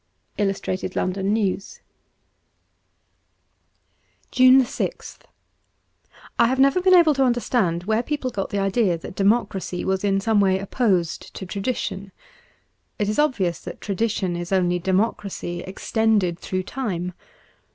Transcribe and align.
'Illustrated 0.35 0.95
London 0.95 1.31
News' 1.31 1.79
»7S 4.31 4.31
JUNE 4.31 4.61
6th 4.63 5.17
I 6.39 6.47
HAVE 6.47 6.57
never 6.59 6.81
been 6.81 6.95
able 6.95 7.13
to 7.13 7.23
understand 7.23 7.83
where 7.83 8.01
people 8.01 8.31
got 8.31 8.49
the 8.49 8.57
idea 8.57 8.97
that 8.97 9.13
democracy 9.13 9.85
was 9.85 10.03
in 10.03 10.19
some 10.19 10.39
way 10.39 10.57
opposed 10.57 11.31
to 11.35 11.45
tradition. 11.45 12.11
It 12.97 13.09
is 13.09 13.19
obvious 13.19 13.59
that 13.59 13.79
tradition 13.79 14.35
is 14.35 14.51
only 14.51 14.79
democracy 14.79 15.61
extended 15.61 16.39
through 16.39 16.63
time. 16.63 17.13